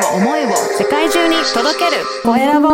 [0.00, 2.02] を思いを世界中に届ける。
[2.22, 2.68] コエラボ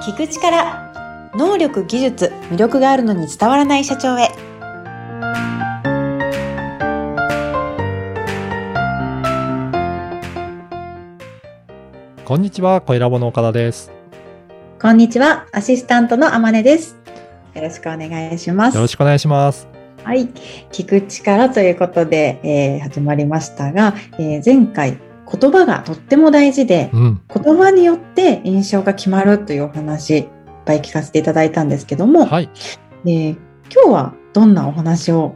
[0.00, 4.28] 聞く力能力技術魅力があるのに伝わらない社長へ。
[12.24, 13.90] こんにちは、コエラボの岡田です。
[14.80, 16.96] こんにちはアシスタントのあまねです。
[17.54, 18.74] よろしくお願いします。
[18.74, 19.73] よろしくお願いします。
[20.04, 20.28] はい
[20.70, 24.98] 聞く力ということで、えー始まりましたが、えー前回
[25.40, 27.22] 言葉がとっても大事でうん。
[27.34, 30.26] 言葉によって印象が決まるというお話いっ
[30.66, 32.50] ぱい聞かせていただいたんですけども、はい。
[33.06, 33.36] えー
[33.72, 35.34] 今日はどんなお話を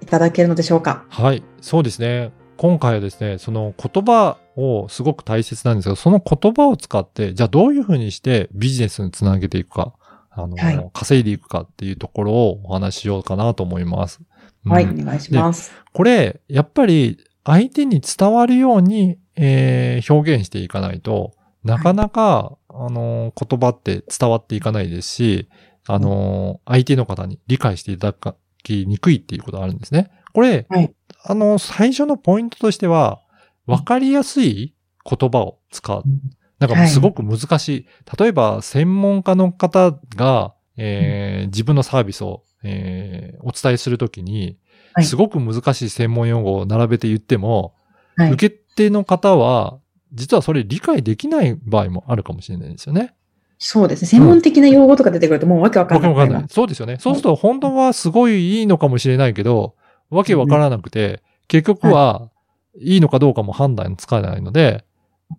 [0.00, 1.04] いただけるのでしょうか？
[1.10, 1.44] はい。
[1.60, 2.32] そうですね。
[2.56, 9.92] 今回はですね、その言葉をすごく大切なんですけど、その言葉を使って、じゃあどういうふうにしてビジネスにつなげていくか、
[10.36, 14.20] あの、はい稼いでいくかっていうところをお話ししようかなと思います。
[14.64, 15.72] うんはい、お願いします。
[15.92, 21.32] これ、やっぱり相手に伝わるように、えー表現していかないと、
[21.64, 25.48] なかなか、あのー言葉って伝わっていかないですし、
[25.86, 30.10] あのー相手の方に理解していただきにくいっていうことがあるんですね。
[30.34, 30.92] これ、はい
[31.28, 33.20] あの、最初のポイントとしては、
[33.66, 36.04] わかりやすい言葉を使う。
[36.58, 37.86] なんかすごく難しい。
[38.18, 44.58] 例えば、専門家の方が、えー自分のサービスを、えーお伝えするときに、
[44.92, 47.74] はいすごく難しい専門用語を並べて言っても、
[48.16, 49.78] はい受け手の方は、
[50.12, 53.14] 実はそれ理解できない場合もあるかもしれないですよね。
[53.58, 54.08] そうですね。
[54.08, 56.12] 専門的な用語とか出てくるともうわけわかわんない。
[56.14, 56.48] けわかんない。
[56.48, 56.96] そうですよね。
[57.00, 59.74] そうすると本当はすごいいいのかもしれないけど、
[60.10, 62.30] わけわからなくて、結局は、
[62.78, 64.84] いいのかどうかも判断つかないので、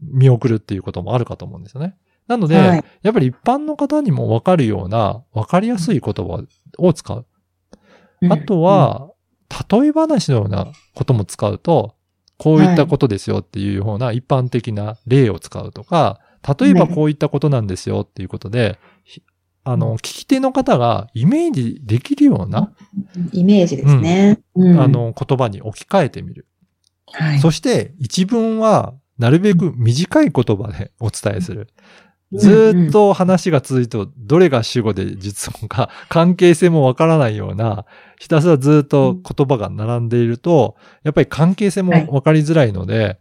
[0.02, 1.96] 見送るっていうこともあるかと思うんですよね。
[2.28, 6.44] なので、はいやっぱり一般の方にもわかるような、わかりやすい言葉
[6.78, 7.26] を使う。
[8.22, 9.12] うんあと、は、
[9.70, 11.96] 例え話のようなことも使うと、
[12.38, 16.20] こういったことですよっていうような一般的な例を使うとか、
[16.60, 19.24] 例えばこういったことなんですよっていうことで、ひ
[19.64, 22.74] あの、聞き手の方がイメージできるような、
[23.16, 24.40] うんイメージですね。
[24.56, 26.48] うんあ、の、言葉に置き換えてみる。
[27.12, 31.68] はいそして、一文は、なるべく短い言葉でお伝えする。
[32.34, 37.86] ずーっと話が続いて、どれが主語で実語か、関係性もわからないような、
[38.20, 43.20] ひたすらずーっと言葉が並んでいると、やっぱり関係性もわかりづらいので、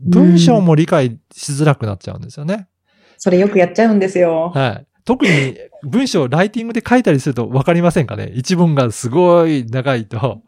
[0.00, 2.68] 文章も理解しづらくなっちゃうんですよね。
[3.16, 4.52] それよくやっちゃうんですよ。
[4.54, 4.86] はい。
[5.04, 8.30] 特に文章をライティングで書いたりするとわかりませんかね？
[8.34, 10.42] 一文がすごい長いと。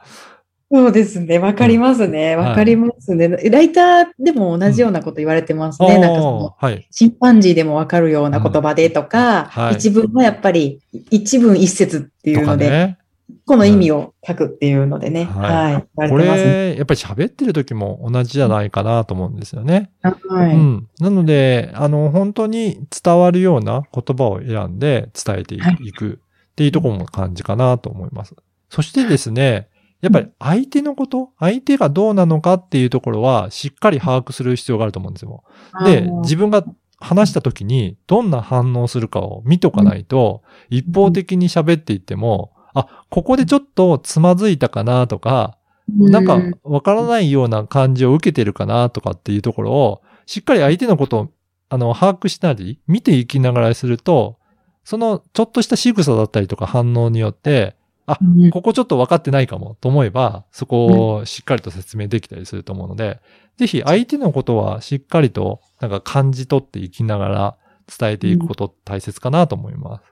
[0.74, 1.38] そうですね。
[1.38, 2.34] わかりますね。
[2.34, 3.28] はいわかりますね。
[3.28, 5.98] ライターでも同じようなこと言われてますね。
[6.00, 6.88] なんかその、はい。
[6.90, 10.80] チンパンジーでもわかるような言葉でとか、うんはい一文はやっぱり
[11.10, 12.98] 一文一節っていうので、ね。
[13.46, 15.26] この意味を書くっていうのでね。
[15.26, 16.70] はいこわれてますね。
[16.72, 19.92] れ、やっぱり喋ってる時も同じじゃないかなと思うんですよね。
[20.02, 20.56] はい。
[20.56, 20.88] うん。
[20.98, 26.18] なので、あの、本当に伝わるような言葉を選んで伝えていはいく
[26.52, 28.34] っていうところも感じかなと思います。
[28.70, 29.68] そしてですね、
[30.04, 35.44] やっぱり相手のこと、相手がどうなのかっていうところはしっかり把握する必要があると思うんですよ。
[35.82, 36.62] で、自分が
[36.98, 45.56] 話した時にどんな反応するかを見とかないと、一方的に喋っていっても、あ、ここでちょっとつまずいたかなとか、
[45.88, 51.28] なんかうわからないような感じを受けてるかなとかっていうところを、しっかり相手のことを、
[51.70, 54.36] あの、把握したり、見ていきながらすると、
[54.84, 57.74] そのちょっとした仕草だったりとか反応によって、
[58.06, 63.20] うんここちょっと分かってないかもと思えば、そこをしっかりと説明できたりすると思うので、
[63.56, 67.56] ぜひ相手のことはしっかりとなんか感じ取っていきながら
[67.98, 70.04] 伝えていくこと大切かなと思います。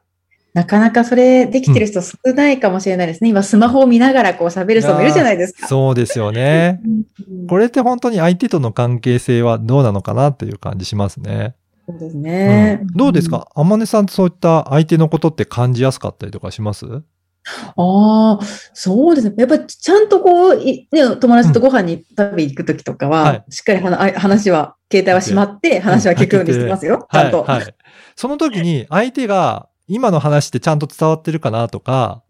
[0.54, 3.30] なかなかそれできてる人少ないかもしれないですね。
[3.30, 5.66] 今スマホを見ながらこう喋る人もいるじゃないですか。
[5.66, 6.80] そうですよね。
[6.84, 7.02] うん
[7.48, 11.54] これって本当に相手との関係性はどうなのかなっていう感じしますね。
[11.88, 12.80] そうですね。
[12.82, 13.48] うんどうですか？
[13.54, 17.02] 天音さんそういった相手のことって感じやすかったりとかします？
[17.44, 19.34] ああ、そうですね。
[19.36, 27.08] やっぱりちゃんとこう、いね、友達とご飯に食べに行くときとかは、はいしっかりは話は、携帯はしまって、話は聞くようにしてますよ。
[27.10, 27.42] ちゃんと。
[27.42, 27.74] はい、はい。
[28.14, 32.22] その時に相手が今の話ってちゃんと伝わってるかなとか、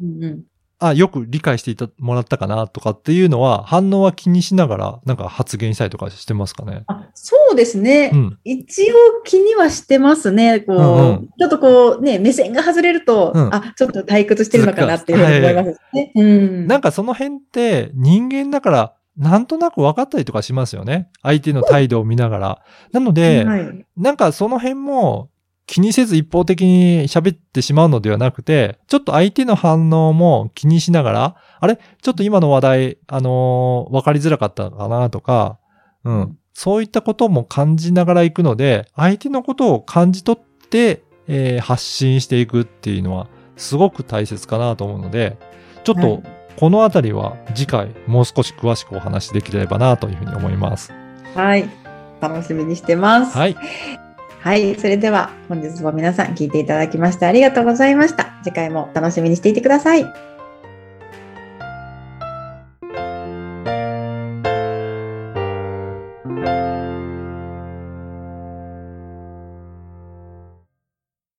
[0.00, 0.44] うんうん
[0.80, 6.84] あ、よく理解していたもらったかなとかっていうのは、反応は気にしながら、なんか発言したりとかしてますかね？
[6.86, 8.10] あそうですね。
[8.12, 8.38] うん。
[8.44, 8.94] 一応
[9.24, 10.60] 気にはしてますね。
[10.60, 16.12] こう、うんうんちょっとこうね、目線が外れると、うんあ、ちょっと退屈してるのかなっていうふうに思いますね。
[16.14, 16.66] うん。
[16.66, 21.10] なんかその辺って人間だから、なんとなく分かったりとかしますよね。
[21.22, 22.62] 相手の態度を見ながら。
[22.92, 25.28] なので、はい、なんかその辺も
[25.70, 31.78] 気にせず一方的に喋ってしまうのではなくて、ちょっと相手の反応も気にしながら、あれ？
[32.02, 35.60] ちょっと今の話題、あのーわかりづらかったかなとか、
[36.02, 36.38] うん。
[36.54, 45.38] そういったことも感じながら行くので、相手のことを感じ取って、えー発信していくっていうのは、すごく大切かなと思うので、
[45.84, 46.22] ちょっとはい、
[46.56, 50.92] このあたりは次回もう少し詳しくお話しできればなというふうに思います。
[51.36, 51.70] はい。
[52.20, 53.38] 楽しみにしてます。
[53.38, 53.56] はい。
[54.40, 54.74] はい。
[54.76, 58.32] それでは本日も皆さん聞いていただきましてありがとうございました。
[58.42, 60.29] 次回も楽しみにしていてください。